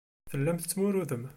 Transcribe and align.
Tellam 0.29 0.57
tettmurudem. 0.57 1.23